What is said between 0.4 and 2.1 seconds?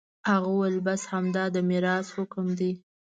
وويل بس همدا د ميراث